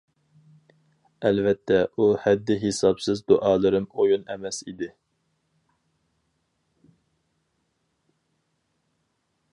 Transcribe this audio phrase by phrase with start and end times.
[1.27, 4.89] ئەلۋەتتە ئۇ ھەددى-ھېسابسىز دۇئالىرىم ئويۇن ئەمەس ئىدى.